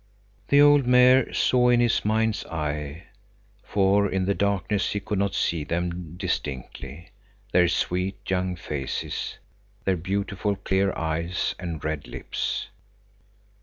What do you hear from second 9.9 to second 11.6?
beautiful clear eyes